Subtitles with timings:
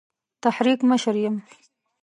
[0.43, 1.35] تحریک مشر یم.